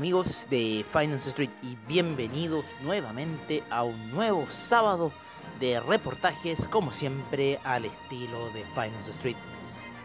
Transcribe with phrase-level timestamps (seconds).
[0.00, 5.12] Amigos de Finance Street y bienvenidos nuevamente a un nuevo sábado
[5.60, 9.36] de reportajes como siempre al estilo de Finance Street,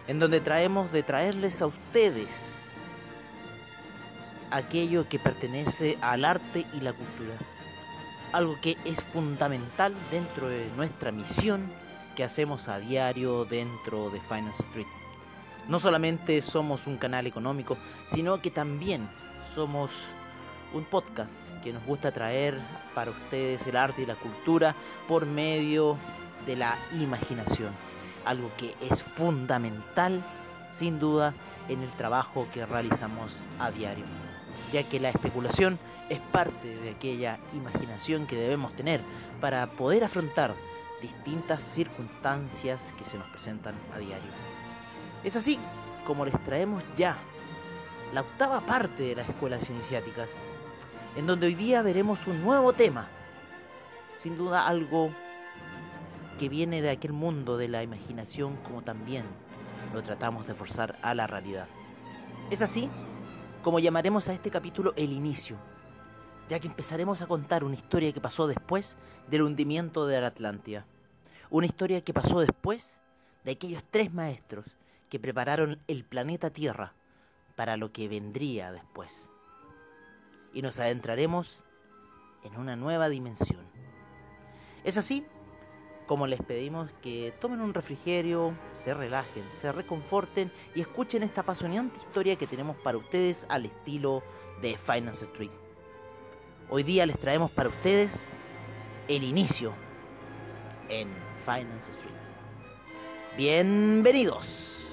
[0.10, 2.58] en donde traemos de traerles a ustedes
[4.52, 7.36] aquello que pertenece al arte y la cultura,
[8.34, 11.72] algo que es fundamental dentro de nuestra misión
[12.18, 14.88] que hacemos a diario dentro de Finance Street.
[15.70, 19.08] No solamente somos un canal económico, sino que también
[19.56, 19.92] somos
[20.74, 21.32] un podcast
[21.64, 22.60] que nos gusta traer
[22.94, 24.76] para ustedes el arte y la cultura
[25.08, 25.96] por medio
[26.46, 27.72] de la imaginación.
[28.26, 30.22] Algo que es fundamental,
[30.72, 31.34] sin duda,
[31.70, 34.04] en el trabajo que realizamos a diario.
[34.74, 39.00] Ya que la especulación es parte de aquella imaginación que debemos tener
[39.40, 40.54] para poder afrontar
[41.02, 44.32] distintas circunstancias que se nos presentan a diario.
[45.24, 45.58] Es así
[46.06, 47.18] como les traemos ya
[48.16, 50.30] la octava parte de las escuelas iniciáticas,
[51.18, 53.10] en donde hoy día veremos un nuevo tema,
[54.16, 55.12] sin duda algo
[56.40, 59.26] que viene de aquel mundo de la imaginación como también
[59.94, 61.68] lo tratamos de forzar a la realidad.
[62.50, 62.90] Es así
[63.62, 65.58] como llamaremos a este capítulo el inicio,
[66.48, 68.96] ya que empezaremos a contar una historia que pasó después
[69.28, 70.86] del hundimiento de la Atlántida,
[71.50, 73.02] una historia que pasó después
[73.44, 74.64] de aquellos tres maestros
[75.10, 76.94] que prepararon el planeta Tierra
[77.56, 79.12] para lo que vendría después.
[80.54, 81.60] Y nos adentraremos
[82.44, 83.66] en una nueva dimensión.
[84.84, 85.26] Es así
[86.06, 91.98] como les pedimos que tomen un refrigerio, se relajen, se reconforten y escuchen esta apasionante
[91.98, 94.22] historia que tenemos para ustedes al estilo
[94.62, 95.52] de Finance Street.
[96.70, 98.30] Hoy día les traemos para ustedes
[99.08, 99.74] el inicio
[100.90, 101.10] en
[101.46, 102.16] Finance Street.
[103.38, 104.85] Bienvenidos.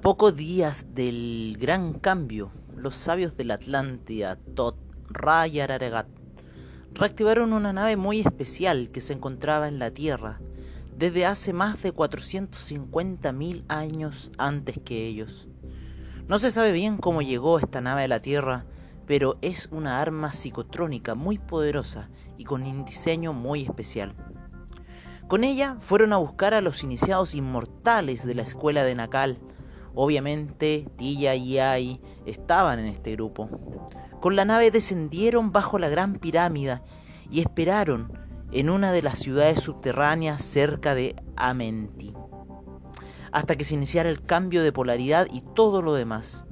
[0.00, 4.74] A pocos días del gran cambio, los sabios de la Atlántida, Tot,
[5.10, 6.06] Ra y Araregat,
[6.94, 10.40] reactivaron una nave muy especial que se encontraba en la Tierra
[10.96, 15.48] desde hace más de 450.000 años antes que ellos.
[16.26, 18.64] No se sabe bien cómo llegó esta nave a la Tierra,
[19.06, 22.08] pero es una arma psicotrónica muy poderosa
[22.38, 24.14] y con un diseño muy especial.
[25.28, 29.38] Con ella fueron a buscar a los iniciados inmortales de la escuela de Nakal,
[29.94, 33.48] Obviamente, Tilla y Ai estaban en este grupo.
[34.20, 36.80] Con la nave descendieron bajo la gran pirámide
[37.30, 38.12] y esperaron
[38.52, 42.14] en una de las ciudades subterráneas cerca de Amenti,
[43.32, 46.44] hasta que se iniciara el cambio de polaridad y todo lo demás.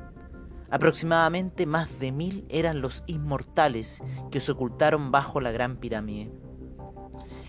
[0.70, 6.31] Aproximadamente más de mil eran los inmortales que se ocultaron bajo la gran pirámide.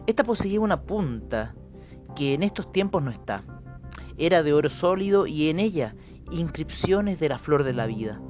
[0.07, 1.53] Esta poseía una punta
[2.15, 3.43] que en estos tiempos no está
[4.19, 5.95] era de oro sólido y en ella
[6.29, 8.21] inscripciones de la flor de la vida.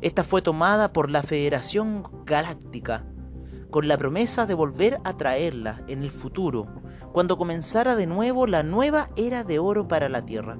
[0.00, 3.04] Esta fue tomada por la Federación Galáctica
[3.70, 6.66] con la promesa de volver a traerla en el futuro,
[7.12, 10.58] cuando comenzara de nuevo la nueva era de oro para la Tierra.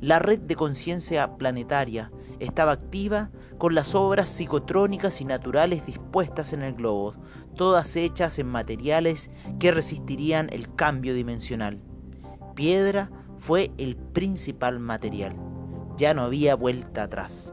[0.00, 6.62] La red de conciencia planetaria estaba activa con las obras psicotrónicas y naturales dispuestas en
[6.62, 7.14] el globo,
[7.56, 11.80] todas hechas en materiales que resistirían el cambio dimensional.
[12.54, 13.10] Piedra,
[13.44, 15.36] fue el principal material.
[15.98, 17.52] Ya no había vuelta atrás.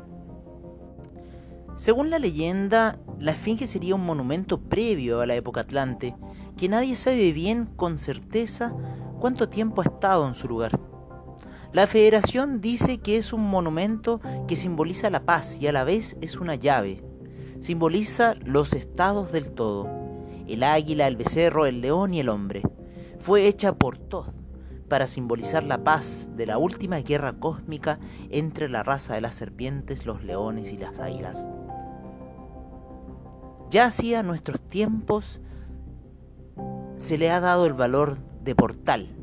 [1.75, 6.15] Según la leyenda, la Esfinge sería un monumento previo a la época Atlante,
[6.55, 8.73] que nadie sabe bien con certeza
[9.19, 10.79] cuánto tiempo ha estado en su lugar.
[11.73, 16.15] La Federación dice que es un monumento que simboliza la paz y a la vez
[16.21, 17.03] es una llave.
[17.59, 19.89] Simboliza los estados del todo,
[20.47, 22.61] el águila, el becerro, el león y el hombre.
[23.19, 24.40] Fue hecha por Thoth,
[24.91, 27.97] para simbolizar la paz de la última guerra cósmica
[28.29, 31.47] entre la raza de las serpientes, los leones y las águilas.
[33.69, 35.39] Ya hacía nuestros tiempos
[36.97, 39.15] se le ha dado el valor de portal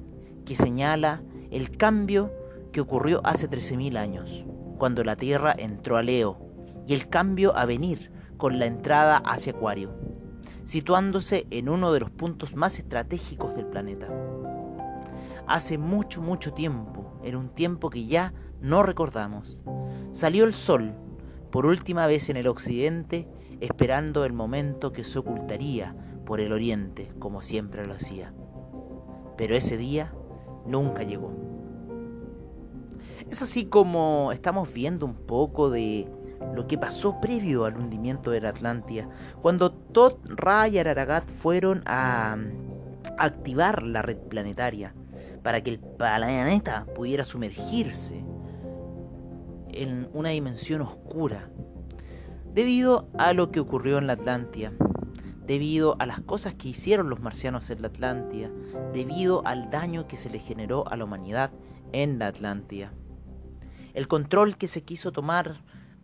[0.47, 1.21] que señala
[1.51, 2.33] el cambio
[2.73, 4.47] que ocurrió hace 13.000 años,
[4.79, 6.39] cuando la Tierra entró a Leo,
[6.87, 9.91] y el cambio a venir con la entrada hacia Acuario,
[10.65, 14.09] situándose en uno de los puntos más estratégicos del planeta.
[15.49, 19.65] Hace mucho, mucho tiempo, en un tiempo que ya no recordamos,
[20.13, 20.93] salió el sol
[21.51, 23.27] por última vez en el occidente,
[23.61, 25.97] esperando el momento que se ocultaría
[26.27, 28.35] por el oriente, como siempre lo hacía.
[29.39, 30.13] Pero ese día
[30.67, 31.33] nunca llegó.
[33.31, 36.11] Es así como estamos viendo un poco de
[36.55, 39.09] lo que pasó previo al hundimiento de la Atlántida,
[39.41, 42.37] cuando Todd, Ra y Araragat fueron a
[43.17, 44.93] activar la red planetaria
[45.49, 48.23] para que el planeta pudiera sumergirse
[49.69, 51.49] en una dimensión oscura,
[52.53, 54.75] debido a lo que ocurrió en la Atlántida,
[55.47, 58.51] debido a las cosas que hicieron los marcianos en la Atlántida,
[58.93, 61.51] debido al daño que se le generó a la humanidad
[61.93, 62.93] en la Atlántida.
[63.95, 65.63] El control que se quiso tomar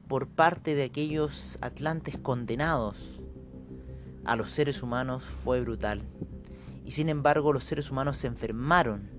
[0.09, 3.21] por parte de aquellos atlantes condenados
[4.25, 6.01] a los seres humanos fue brutal.
[6.83, 9.14] Y sin embargo los seres humanos se enfermaron.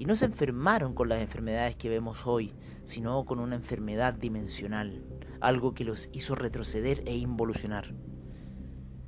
[0.00, 2.54] Y no se enfermaron con las enfermedades que vemos hoy,
[2.84, 5.04] sino con una enfermedad dimensional,
[5.40, 7.94] algo que los hizo retroceder e involucionar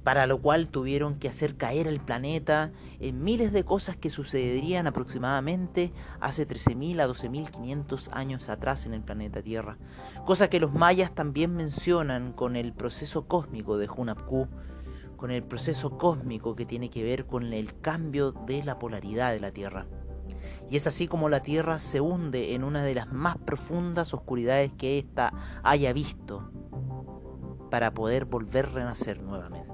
[0.05, 4.87] para lo cual tuvieron que hacer caer el planeta en miles de cosas que sucederían
[4.87, 9.79] aproximadamente hace 13.000 a 12.500 años atrás en el planeta Tierra,
[10.27, 14.49] cosa que los mayas también mencionan con el proceso cósmico de Hunapku,
[15.17, 19.41] con el proceso cósmico que tiene que ver con el cambio de la polaridad de
[19.41, 19.87] la Tierra.
[20.71, 24.73] Y es así como la Tierra se hunde en una de las más profundas oscuridades
[24.73, 25.33] que ésta
[25.63, 26.51] haya visto
[27.71, 29.73] para poder volver a renacer nuevamente.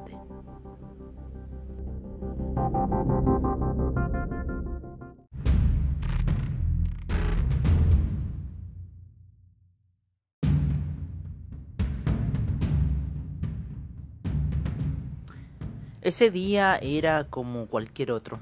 [16.00, 18.38] Ese día era como cualquier otro.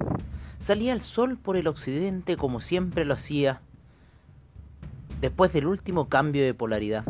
[0.61, 3.61] Salía el sol por el occidente como siempre lo hacía
[5.21, 7.05] después del último cambio de polaridad.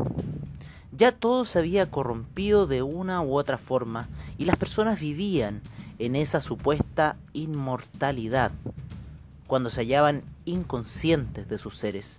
[0.93, 4.09] Ya todo se había corrompido de una u otra forma
[4.39, 5.61] y las personas vivían
[5.99, 8.53] en esa supuesta inmortalidad
[9.47, 12.19] cuando se hallaban inconscientes de sus seres.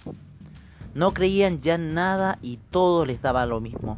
[0.93, 3.97] No creían ya en nada y todo les daba lo mismo.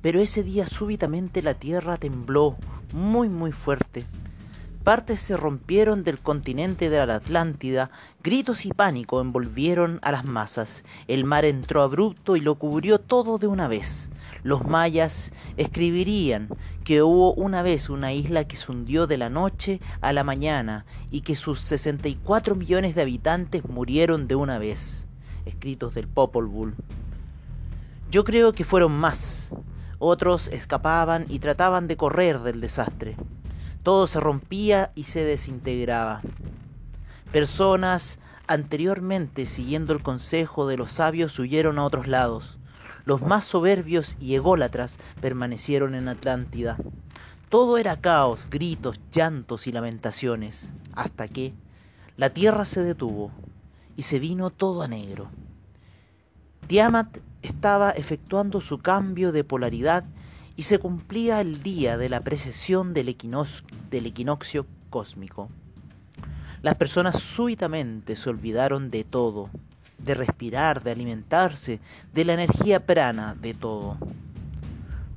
[0.00, 2.56] Pero ese día súbitamente la tierra tembló
[2.92, 4.04] muy muy fuerte.
[4.84, 7.90] Partes se rompieron del continente de la Atlántida,
[8.22, 10.84] gritos y pánico envolvieron a las masas.
[11.08, 14.10] El mar entró abrupto y lo cubrió todo de una vez.
[14.42, 16.50] Los mayas escribirían
[16.84, 20.84] que hubo una vez una isla que se hundió de la noche a la mañana
[21.10, 25.06] y que sus 64 millones de habitantes murieron de una vez.
[25.46, 26.72] Escritos del Popol Vuh.
[28.10, 29.54] Yo creo que fueron más.
[29.98, 33.16] Otros escapaban y trataban de correr del desastre.
[33.84, 36.22] Todo se rompía y se desintegraba.
[37.32, 42.58] Personas anteriormente siguiendo el consejo de los sabios huyeron a otros lados.
[43.04, 46.78] Los más soberbios y ególatras permanecieron en Atlántida.
[47.50, 51.52] Todo era caos, gritos, llantos y lamentaciones, hasta que
[52.16, 53.32] la tierra se detuvo
[53.96, 55.28] y se vino todo a negro.
[56.68, 60.04] Tiamat estaba efectuando su cambio de polaridad
[60.56, 63.16] y se cumplía el día de la precesión del,
[63.90, 65.48] del equinoccio cósmico.
[66.62, 69.50] Las personas súbitamente se olvidaron de todo,
[69.98, 71.80] de respirar, de alimentarse,
[72.12, 73.98] de la energía prana, de todo.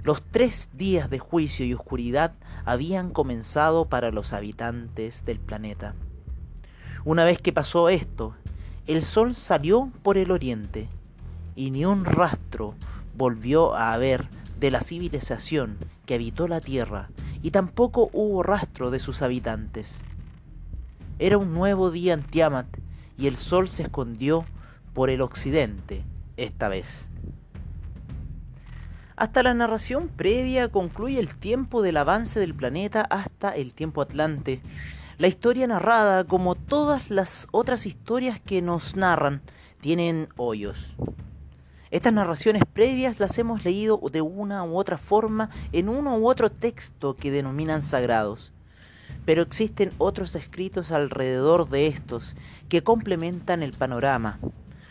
[0.04, 2.34] Los tres días de juicio y oscuridad
[2.66, 5.94] habían comenzado para los habitantes del planeta.
[7.06, 8.34] Una vez que pasó esto,
[8.88, 10.88] el sol salió por el oriente
[11.56, 12.74] y ni un rastro
[13.16, 14.28] volvió a haber
[14.60, 17.10] de la civilización que habitó la Tierra
[17.42, 20.02] y tampoco hubo rastro de sus habitantes.
[21.20, 22.68] Era un nuevo día en Tiamat
[23.18, 24.46] y el sol se escondió
[24.94, 26.04] por el occidente
[26.38, 27.10] esta vez.
[29.16, 34.62] Hasta la narración previa concluye el tiempo del avance del planeta hasta el tiempo atlante.
[35.18, 39.42] La historia narrada, como todas las otras historias que nos narran,
[39.82, 40.96] tienen hoyos.
[41.90, 46.50] Estas narraciones previas las hemos leído de una u otra forma en uno u otro
[46.50, 48.52] texto que denominan sagrados.
[49.26, 52.36] Pero existen otros escritos alrededor de estos
[52.68, 54.38] que complementan el panorama,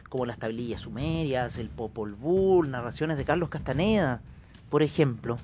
[0.09, 4.21] como las tablillas sumerias, el Popol Vuh, narraciones de Carlos Castaneda,
[4.71, 5.37] por ejemplo.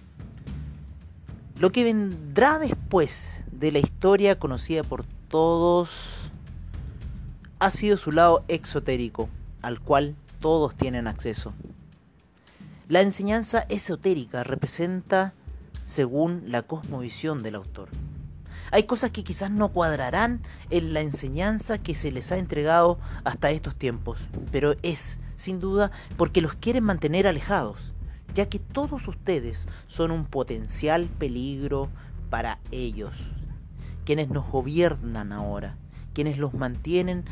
[1.59, 6.31] Lo que vendrá después de la historia conocida por todos
[7.59, 9.29] ha sido su lado exotérico,
[9.61, 11.55] al cual todos tienen acceso.
[12.89, 15.33] La enseñanza esotérica representa
[15.87, 17.89] según la cosmovisión del autor.
[18.73, 23.51] Hay cosas que quizás no cuadrarán en la enseñanza que se les ha entregado hasta
[23.51, 24.19] estos tiempos,
[24.51, 27.79] pero es, sin duda, porque los quieren mantener alejados,
[28.35, 31.89] ya que todos ustedes son un potencial peligro
[32.31, 33.15] para ellos,
[34.05, 35.77] quienes nos gobiernan ahora,
[36.15, 37.25] quienes los mantienen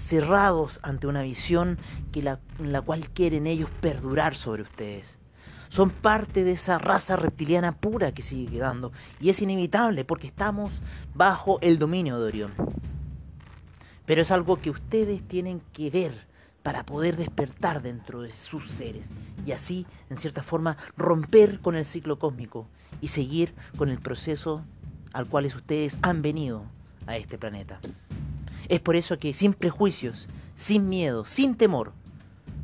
[0.00, 1.78] cerrados ante una visión
[2.12, 5.18] que la, la cual quieren ellos perdurar sobre ustedes.
[5.68, 8.90] Son parte de esa raza reptiliana pura que sigue quedando
[9.20, 10.70] y es inevitable porque estamos
[11.14, 12.52] bajo el dominio de Orión.
[14.04, 16.26] Pero es algo que ustedes tienen que ver
[16.64, 19.08] para poder despertar dentro de sus seres
[19.46, 22.66] y así, en cierta forma, romper con el ciclo cósmico
[23.00, 24.64] y seguir con el proceso
[25.12, 26.64] al cual ustedes han venido
[27.06, 27.80] a este planeta.
[28.70, 31.92] Es por eso que sin prejuicios, sin miedo, sin temor,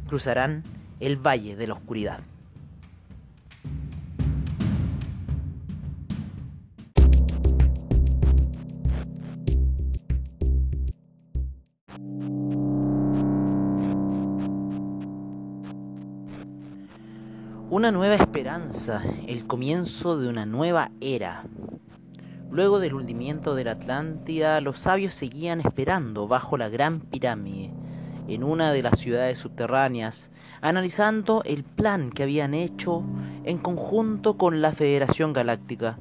[0.06, 0.62] cruzarán
[1.00, 2.20] el valle de la oscuridad.
[17.68, 21.42] Una nueva esperanza, el comienzo de una nueva era.
[22.50, 27.72] Luego del hundimiento de la Atlántida, los sabios seguían esperando bajo la Gran Pirámide,
[28.28, 33.02] en una de las ciudades subterráneas, analizando el plan que habían hecho
[33.44, 35.98] en conjunto con la Federación Galáctica.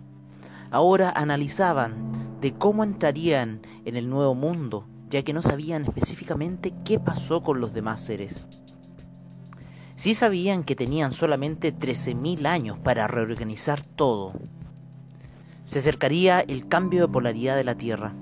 [0.70, 7.00] Ahora analizaban de cómo entrarían en el nuevo mundo, ya que no sabían específicamente qué
[7.00, 8.46] pasó con los demás seres.
[9.96, 14.34] Sí sabían que tenían solamente 13.000 años para reorganizar todo
[15.66, 18.14] se acercaría el cambio de polaridad de la Tierra.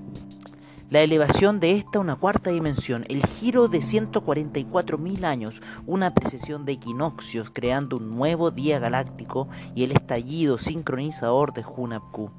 [0.90, 6.64] La elevación de esta a una cuarta dimensión, el giro de 144.000 años, una precesión
[6.64, 12.30] de equinoccios creando un nuevo día galáctico y el estallido sincronizador de Hunapku,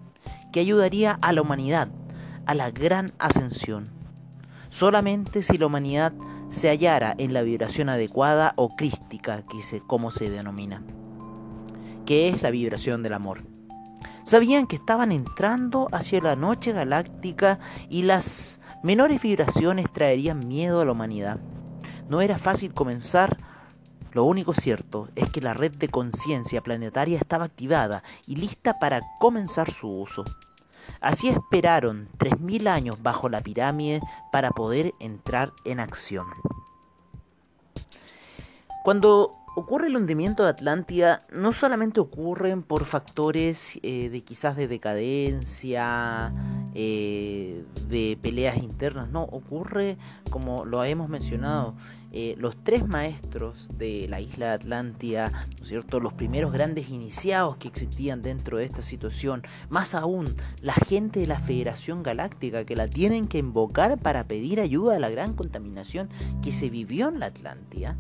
[0.52, 1.90] que ayudaría a la humanidad
[2.46, 3.90] a la gran ascensión.
[4.70, 6.14] Solamente si la humanidad
[6.48, 9.82] se hallara en la vibración adecuada o crística, que se,
[10.12, 10.84] se denomina,
[12.06, 13.55] que es la vibración del amor.
[14.26, 20.86] Sabían que estaban entrando hacia la noche galáctica y las menores vibraciones traerían miedo a
[20.86, 21.40] la humanidad.
[22.10, 23.38] No era fácil comenzar.
[24.14, 29.02] Lo único cierto es que la red de conciencia planetaria estaba activada y lista para
[29.20, 30.24] comenzar su uso.
[31.02, 34.02] Así esperaron 3.000 años bajo la pirámide
[34.32, 36.26] para poder entrar en acción.
[38.84, 44.68] Cuando ocurre el hundimiento de Atlántida no solamente ocurren por factores eh, de quizás de
[44.68, 46.34] decadencia,
[46.74, 49.98] eh, de peleas internas, no, ocurre
[50.30, 51.76] como lo hemos mencionado,
[52.12, 56.00] eh, los tres maestros de la isla de Atlántida, ¿no es cierto?
[56.00, 61.28] los primeros grandes iniciados que existían dentro de esta situación, más aún la gente de
[61.28, 66.10] la Federación Galáctica que la tienen que invocar para pedir ayuda a la gran contaminación
[66.42, 67.98] que se vivió en la Atlántida,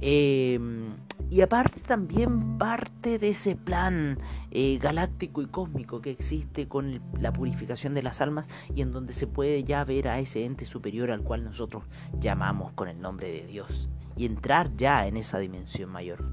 [0.00, 0.94] Em,
[1.30, 4.18] y aparte también parte de ese plan
[4.50, 9.12] eh, galáctico y cósmico que existe con la purificación de las almas y en donde
[9.12, 11.84] se puede ya ver a ese ente superior al cual nosotros
[12.18, 16.24] llamamos con el nombre de Dios y entrar ya en esa dimensión mayor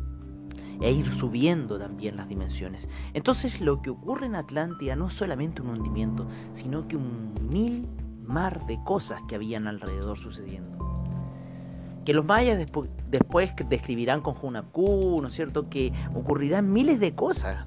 [0.81, 2.87] e ir subiendo también las dimensiones.
[3.13, 7.87] Entonces lo que ocurre en Atlántida no es solamente un hundimiento, sino que un mil
[8.23, 10.94] mar de cosas que habían alrededor sucediendo
[12.05, 15.69] que los mayas después, describirán con Hunapku, ¿no es cierto?
[15.69, 17.65] Que ocurrirán miles de cosas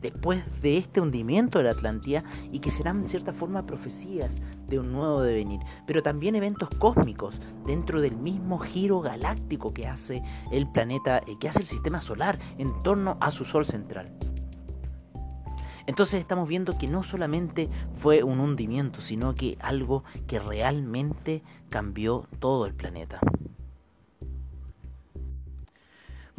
[0.00, 4.78] después de este hundimiento de la Atlántida y que serán en cierta forma profecías de
[4.78, 10.70] un nuevo devenir, pero también eventos cósmicos dentro del mismo giro galáctico que hace el
[10.70, 14.10] planeta, eh, que hace el sistema solar en torno a su sol central.
[15.86, 22.28] Entonces estamos viendo que no solamente fue un hundimiento, sino que algo que realmente cambió
[22.38, 23.20] todo el planeta.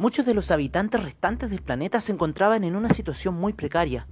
[0.02, 4.08] Muchos de los habitantes restantes del planeta se encontraban en una situación muy precaria.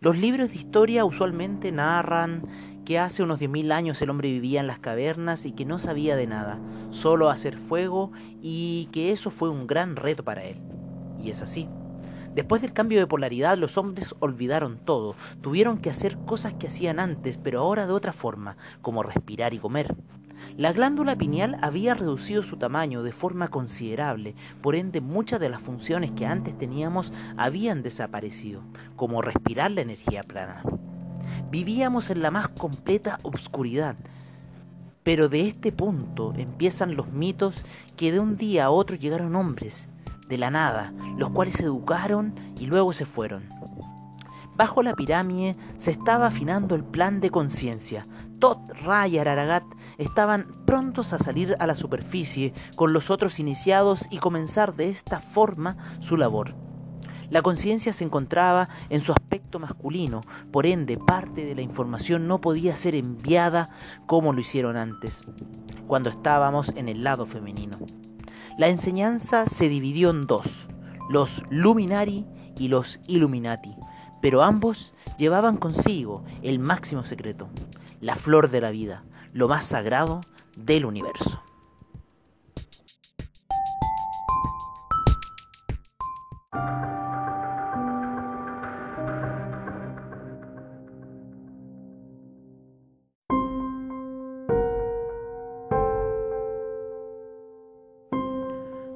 [0.00, 2.42] Los libros de historia usualmente narran
[2.84, 6.16] que hace unos 10.000 años el hombre vivía en las cavernas y que no sabía
[6.16, 6.58] de nada,
[6.90, 8.10] solo hacer fuego
[8.42, 10.56] y que eso fue un gran reto para él.
[11.22, 11.68] Y es así.
[12.34, 16.98] Después del cambio de polaridad los hombres olvidaron todo, tuvieron que hacer cosas que hacían
[16.98, 19.94] antes, pero ahora de otra forma, como respirar y comer.
[20.56, 25.60] La glándula pineal había reducido su tamaño de forma considerable, por ende muchas de las
[25.60, 28.62] funciones que antes teníamos habían desaparecido,
[28.96, 30.62] como respirar la energía plana.
[31.50, 33.96] Vivíamos en la más completa obscuridad,
[35.04, 37.64] Pero de este punto empiezan los mitos
[37.96, 39.88] que de un día a otro llegaron hombres,
[40.28, 43.48] de la nada, los cuales se educaron y luego se fueron.
[44.54, 48.06] Bajo la pirámide se estaba afinando el plan de conciencia.
[48.38, 49.64] Tot, Ra y Araragat
[49.98, 55.20] estaban prontos a salir a la superficie con los otros iniciados y comenzar de esta
[55.20, 56.54] forma su labor.
[57.30, 62.40] La conciencia se encontraba en su aspecto masculino, por ende parte de la información no
[62.40, 63.68] podía ser enviada
[64.06, 65.20] como lo hicieron antes,
[65.86, 67.76] cuando estábamos en el lado femenino.
[68.56, 70.46] La enseñanza se dividió en dos,
[71.10, 72.24] los Luminari
[72.58, 73.74] y los Illuminati,
[74.22, 77.48] pero ambos llevaban consigo el máximo secreto,
[78.00, 80.20] la flor de la vida, lo más sagrado
[80.56, 81.42] del universo.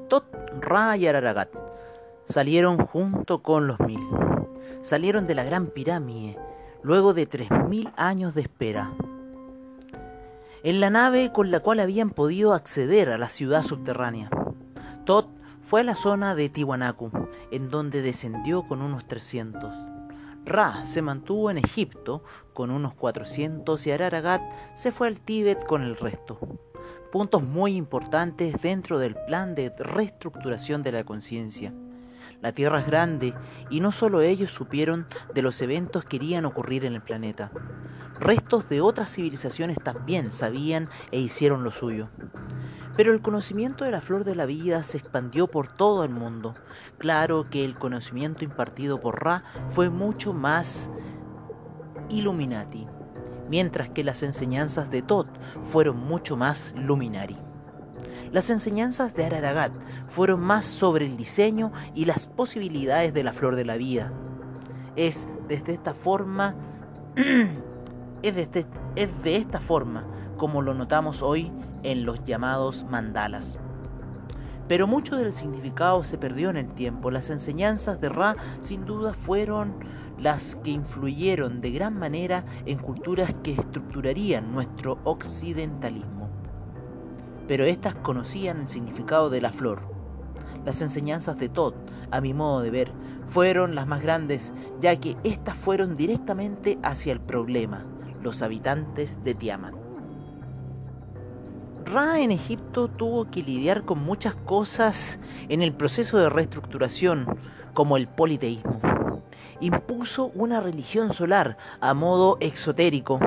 [0.08, 0.24] Tot,
[0.60, 1.48] Ra y Araragat
[2.24, 4.00] salieron junto con los mil.
[4.80, 6.38] Salieron de la gran pirámide
[6.82, 8.92] luego de tres mil años de espera.
[10.64, 14.30] En la nave con la cual habían podido acceder a la ciudad subterránea.
[15.04, 15.28] Tot
[15.60, 17.10] fue a la zona de Tiwanaku,
[17.50, 19.72] en donde descendió con unos 300.
[20.44, 24.42] Ra se mantuvo en Egipto con unos 400 y Araragat
[24.74, 26.38] se fue al Tíbet con el resto
[27.12, 31.74] puntos muy importantes dentro del plan de reestructuración de la conciencia.
[32.42, 33.34] La Tierra es grande
[33.70, 37.50] y no solo ellos supieron de los eventos que irían a ocurrir en el planeta.
[38.20, 42.08] Restos de otras civilizaciones también sabían e hicieron lo suyo.
[42.96, 46.54] Pero el conocimiento de la flor de la vida se expandió por todo el mundo.
[46.98, 50.90] Claro que el conocimiento impartido por Ra fue mucho más
[52.10, 52.86] Illuminati
[53.52, 55.28] mientras que las enseñanzas de Tot
[55.60, 57.36] fueron mucho más luminari.
[58.32, 59.72] Las enseñanzas de Araragat
[60.08, 64.10] fueron más sobre el diseño y las posibilidades de la flor de la vida.
[64.96, 66.54] Es desde esta forma
[68.22, 68.66] es, de
[68.96, 70.06] es de esta forma
[70.38, 73.58] como lo notamos hoy en los llamados mandalas.
[74.66, 77.10] Pero mucho del significado se perdió en el tiempo.
[77.10, 79.74] Las enseñanzas de Ra sin duda fueron
[80.18, 86.21] las que influyeron de gran manera en culturas que estructurarían nuestro occidentalismo.
[87.48, 89.82] Pero éstas conocían el significado de la flor.
[90.64, 91.74] Las enseñanzas de Todd,
[92.10, 92.92] a mi modo de ver,
[93.28, 97.84] fueron las más grandes, ya que éstas fueron directamente hacia el problema,
[98.22, 99.74] los habitantes de Tiamat.
[101.84, 107.26] Ra en Egipto tuvo que lidiar con muchas cosas en el proceso de reestructuración,
[107.74, 108.80] como el politeísmo
[109.62, 113.20] impuso una religión solar a modo exotérico,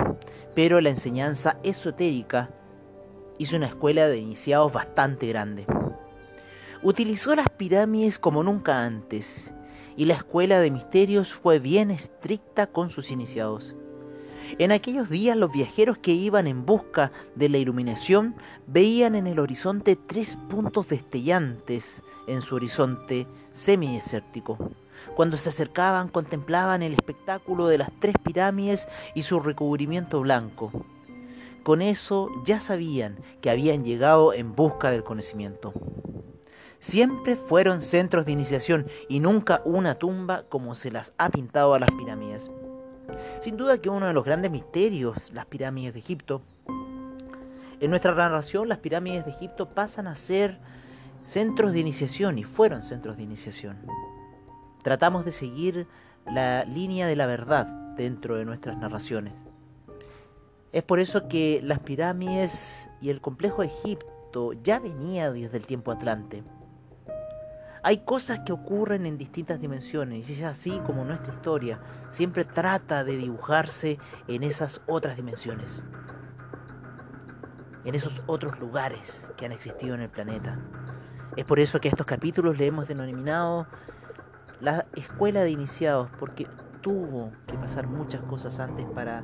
[0.53, 2.49] pero la enseñanza esotérica
[3.37, 5.65] hizo una escuela de iniciados bastante grande.
[6.83, 9.53] Utilizó las pirámides como nunca antes,
[9.97, 13.75] y la escuela de misterios fue bien estricta con sus iniciados.
[14.59, 18.35] En aquellos días los viajeros que iban en busca de la iluminación
[18.67, 24.57] veían en el horizonte tres puntos destellantes en su horizonte semidesértico.
[25.15, 30.71] Cuando se acercaban contemplaban el espectáculo de las tres pirámides y su recubrimiento blanco.
[31.65, 35.73] Con eso ya sabían que habían llegado en busca del conocimiento.
[36.77, 41.79] Siempre fueron centros de iniciación y nunca una tumba como se las ha pintado a
[41.79, 42.51] las pirámides.
[43.39, 46.43] Sin duda que uno de los grandes misterios, las pirámides de Egipto,
[47.79, 50.59] en nuestra narración las pirámides de Egipto pasan a ser
[51.23, 53.77] centros de iniciación y fueron centros de iniciación.
[54.83, 55.87] Tratamos de seguir
[56.27, 57.65] la línea de la verdad
[57.97, 59.44] dentro de nuestras narraciones.
[60.75, 65.89] Es por eso que las pirámides y el complejo Egipto ya venía desde el tiempo
[65.89, 66.43] atlante.
[67.81, 73.05] Hay cosas que ocurren en distintas dimensiones y es así como nuestra historia siempre trata
[73.05, 75.81] de dibujarse en esas otras dimensiones,
[77.85, 80.59] en esos otros lugares que han existido en el planeta.
[81.37, 83.65] Es por eso que a estos capítulos le hemos denominado
[84.59, 86.49] la escuela de iniciados, porque
[86.81, 89.23] tuvo que pasar muchas cosas antes para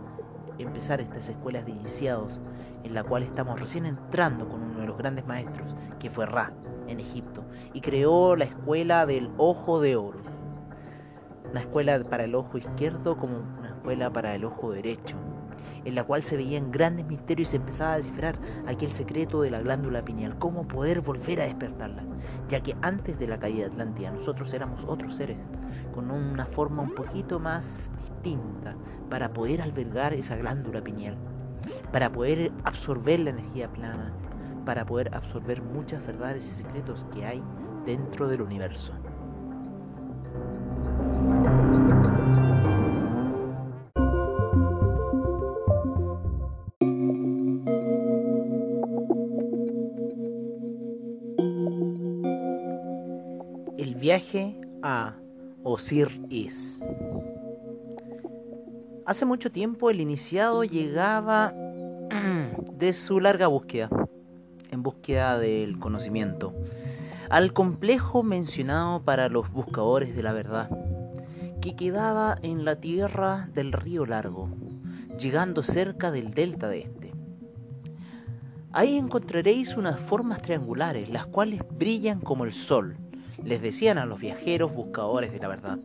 [0.61, 2.39] empezar estas escuelas de iniciados,
[2.83, 6.53] en la cual estamos recién entrando con uno de los grandes maestros, que fue Ra,
[6.87, 7.43] en Egipto,
[7.73, 10.19] y creó la escuela del ojo de oro.
[11.49, 15.17] Una escuela para el ojo izquierdo como una escuela para el ojo derecho
[15.85, 19.51] en la cual se veían grandes misterios y se empezaba a descifrar aquel secreto de
[19.51, 22.03] la glándula pineal, cómo poder volver a despertarla,
[22.49, 25.37] ya que antes de la caída de Atlántida nosotros éramos otros seres,
[25.93, 28.75] con una forma un poquito más distinta
[29.09, 31.17] para poder albergar esa glándula pineal.
[31.91, 34.11] para poder absorber la energía plana,
[34.65, 37.43] para poder absorber muchas verdades y secretos que hay
[37.85, 38.93] dentro del universo.
[55.91, 56.79] Osir Is.
[59.05, 61.53] Hace mucho tiempo el iniciado llegaba
[62.77, 63.89] de su larga búsqueda,
[64.71, 66.55] en búsqueda del conocimiento,
[67.29, 70.69] al complejo mencionado para los buscadores de la verdad,
[71.59, 74.49] que quedaba en la tierra del río Largo,
[75.19, 77.13] llegando cerca del delta de este.
[78.71, 82.95] Ahí encontraréis unas formas triangulares, las cuales brillan como el sol,
[83.43, 85.79] les decían a los viajeros buscadores de la verdad.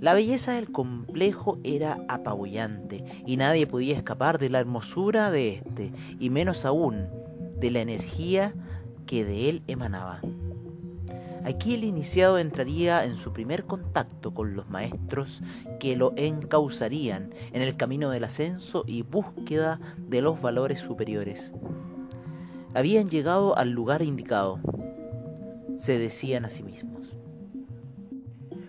[0.00, 5.92] La belleza del complejo era apabullante y nadie podía escapar de la hermosura de este,
[6.18, 7.08] y menos aún
[7.58, 8.52] de la energía
[9.06, 10.20] que de él emanaba.
[11.44, 15.42] Aquí el iniciado entraría en su primer contacto con los maestros
[15.78, 21.52] que lo encauzarían en el camino del ascenso y búsqueda de los valores superiores.
[22.72, 24.58] Habían llegado al lugar indicado,
[25.84, 27.14] se decían a sí mismos.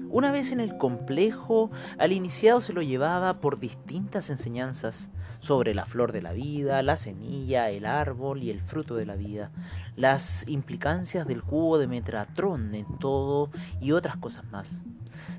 [0.10, 5.86] Una vez en el complejo, al iniciado se lo llevaba por distintas enseñanzas sobre la
[5.86, 9.52] flor de la vida, la semilla, el árbol y el fruto de la vida,
[9.96, 13.50] las implicancias del jugo de Metatron en todo
[13.80, 14.82] y otras cosas más.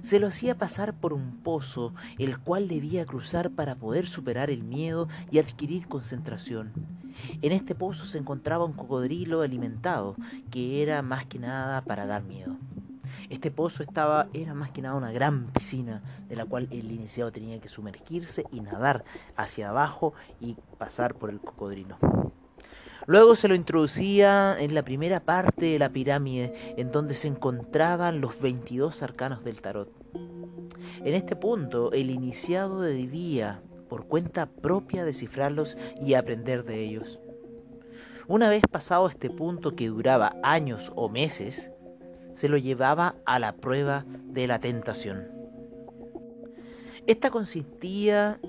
[0.03, 4.62] Se lo hacía pasar por un pozo, el cual debía cruzar para poder superar el
[4.62, 6.72] miedo y adquirir concentración.
[7.42, 10.16] En este pozo se encontraba un cocodrilo alimentado,
[10.51, 12.57] que era más que nada para dar miedo.
[13.31, 17.33] Este pozo estaba, era más que nada una gran piscina de la cual el iniciado
[17.33, 19.05] tenía que sumergirse y nadar
[19.37, 21.99] hacia abajo y pasar por el cocodrilo.
[23.07, 28.21] Luego se lo introducía en la primera parte de la pirámide, en donde se encontraban
[28.21, 29.92] los 22 arcanos del tarot.
[31.05, 37.21] En este punto, el iniciado debía, por cuenta propia, descifrarlos y aprender de ellos.
[38.27, 41.71] Una vez pasado este punto que duraba años o meses,
[42.33, 45.29] se lo llevaba a la prueba de la tentación.
[47.07, 48.40] Esta consistía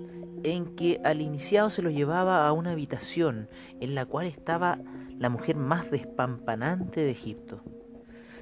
[0.51, 4.79] en que al iniciado se lo llevaba a una habitación en la cual estaba
[5.17, 7.61] la mujer más despampanante de Egipto.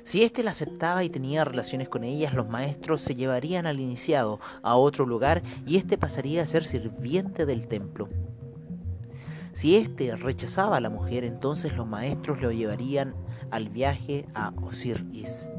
[0.03, 4.39] Si éste la aceptaba y tenía relaciones con ellas, los maestros se llevarían al iniciado
[4.61, 8.07] a otro lugar y éste pasaría a ser sirviente del templo.
[9.51, 13.15] Si éste rechazaba a la mujer, entonces los maestros lo llevarían
[13.49, 15.49] al viaje a Osiris.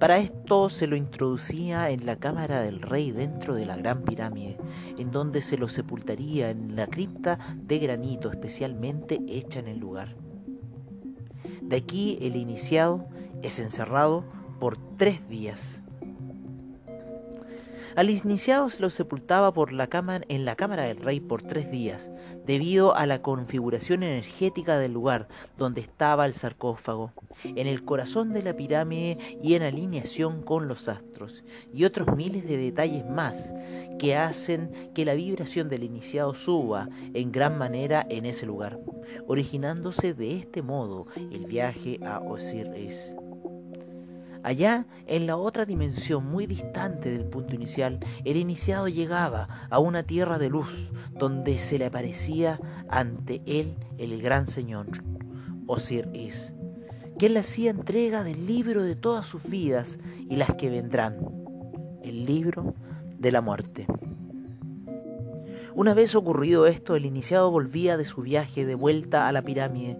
[0.00, 4.56] Para esto se lo introducía en la cámara del rey dentro de la gran pirámide,
[4.96, 10.16] en donde se lo sepultaría en la cripta de granito especialmente hecha en el lugar.
[11.60, 13.04] De aquí el iniciado
[13.42, 14.24] es encerrado
[14.58, 15.82] por tres días
[17.96, 19.88] al iniciado se lo sepultaba por la
[20.28, 22.10] en la cámara del rey por tres días,
[22.46, 27.12] debido a la configuración energética del lugar donde estaba el sarcófago,
[27.44, 32.46] en el corazón de la pirámide y en alineación con los astros, y otros miles
[32.46, 33.52] de detalles más
[33.98, 38.78] que hacen que la vibración del iniciado suba en gran manera en ese lugar,
[39.26, 43.14] originándose de este modo el viaje a Osiris.
[44.42, 50.02] Allá, en la otra dimensión muy distante del punto inicial, el iniciado llegaba a una
[50.02, 54.86] tierra de luz donde se le aparecía ante él el gran Señor,
[55.66, 56.54] Osiris,
[57.18, 59.98] quien le hacía entrega del libro de todas sus vidas
[60.28, 61.18] y las que vendrán,
[62.02, 62.74] el libro
[63.18, 63.86] de la muerte.
[65.74, 69.98] Una vez ocurrido esto, el iniciado volvía de su viaje de vuelta a la pirámide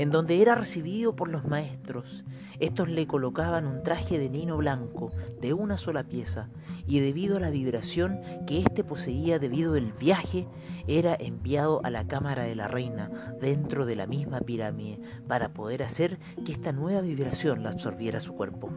[0.00, 2.24] en donde era recibido por los maestros.
[2.58, 6.48] Estos le colocaban un traje de nino blanco de una sola pieza,
[6.86, 10.48] y debido a la vibración que éste poseía debido al viaje,
[10.86, 13.10] era enviado a la cámara de la reina
[13.42, 18.34] dentro de la misma pirámide para poder hacer que esta nueva vibración la absorbiera su
[18.34, 18.70] cuerpo.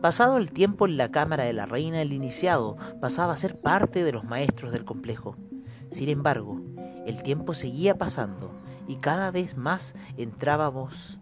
[0.00, 4.04] Pasado el tiempo en la cámara de la reina, el iniciado pasaba a ser parte
[4.04, 5.36] de los maestros del complejo.
[5.90, 6.62] Sin embargo,
[7.04, 8.59] el tiempo seguía pasando
[8.90, 11.20] y cada vez más entrábamos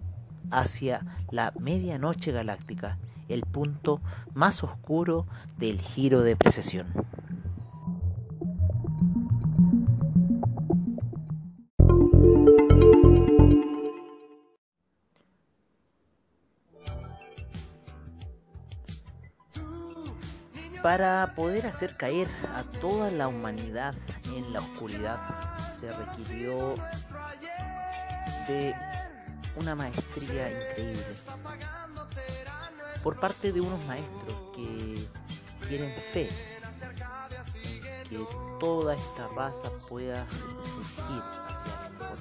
[0.50, 2.96] hacia la medianoche galáctica,
[3.28, 4.00] el punto
[4.32, 5.26] más oscuro
[5.58, 6.86] del giro de precesión.
[20.82, 23.94] Para poder hacer caer a toda la humanidad
[24.34, 25.18] en la oscuridad
[25.78, 26.74] se requirió
[28.48, 28.74] de
[29.56, 31.04] una maestría increíble
[33.02, 35.08] por parte de unos maestros que
[35.68, 36.28] tienen fe
[38.08, 38.26] que
[38.58, 42.18] toda esta raza pueda surgir hacia el mejor.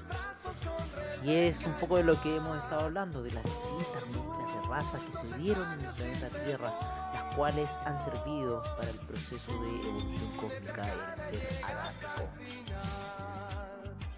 [1.23, 4.69] Y es un poco de lo que hemos estado hablando, de las distintas mezclas de
[4.69, 6.73] razas que se dieron en el planeta Tierra,
[7.13, 12.29] las cuales han servido para el proceso de evolución cósmica del ser adámico.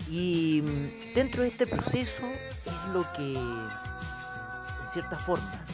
[0.09, 2.23] Y mm, dentro de este proceso
[2.65, 5.65] es lo que, en cierta forma,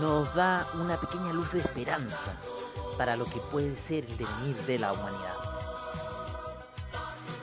[0.00, 2.36] nos da una pequeña luz de esperanza
[2.98, 5.34] para lo que puede ser el devenir de la humanidad.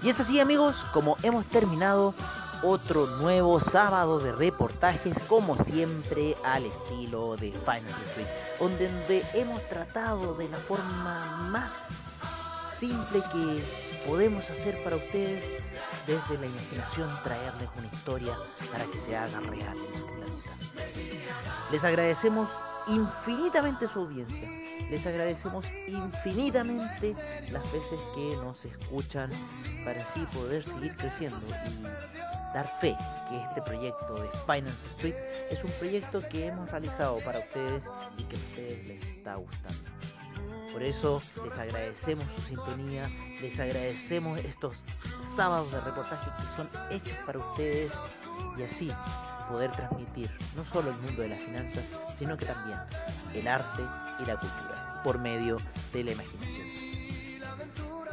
[0.03, 2.13] Y es así amigos, como hemos terminado
[2.63, 8.27] otro nuevo sábado de reportajes, como siempre al estilo de Finance Street,
[8.60, 11.73] donde hemos tratado de la forma más
[12.77, 13.63] simple que
[14.06, 15.44] podemos hacer para ustedes
[16.08, 18.38] desde la imaginación traerles una historia
[18.72, 21.12] para que se haga real en este planeta.
[21.72, 22.50] Les agradecemos
[22.88, 24.50] infinitamente su audiencia.
[24.90, 27.16] Les agradecemos infinitamente
[27.52, 29.30] las veces que nos escuchan
[29.86, 31.84] para así poder seguir creciendo y
[32.54, 32.98] dar fe
[33.30, 35.16] que este proyecto de Finance Street
[35.50, 37.84] es un proyecto que hemos realizado para ustedes
[38.18, 39.80] y que a ustedes les está gustando.
[40.71, 43.10] Por eso les agradecemos su sintonía,
[43.41, 44.75] les agradecemos estos
[45.36, 47.91] sábados de reportaje que son hechos para ustedes
[48.57, 48.91] y así
[49.49, 51.84] poder transmitir no solo el mundo de las finanzas,
[52.15, 52.79] sino que también
[53.34, 53.81] el arte
[54.19, 55.57] y la cultura por medio
[55.93, 56.81] de la imaginación.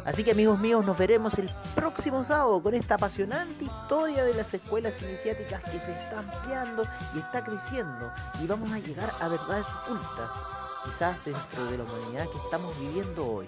[0.04, 4.54] Así que amigos míos, nos veremos el próximo sábado con esta apasionante historia de las
[4.54, 8.10] escuelas iniciáticas que se está ampliando y está creciendo
[8.42, 10.30] y vamos a llegar a verdades ocultas,
[10.88, 13.46] quizás dentro de la humanidad que estamos viviendo hoy.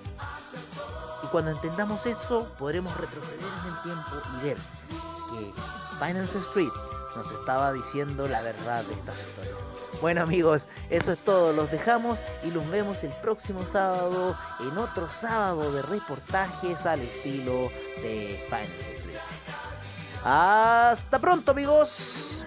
[1.22, 5.52] Y cuando entendamos eso, podremos retroceder en el tiempo y ver que
[5.98, 6.72] Finance Street
[7.16, 9.56] nos estaba diciendo la verdad de estas historias.
[10.00, 15.08] Bueno amigos, eso es todo, los dejamos y los vemos el próximo sábado en otro
[15.10, 17.70] sábado de reportajes al estilo
[18.02, 19.18] de Finance Street.
[20.24, 22.44] Hasta pronto amigos.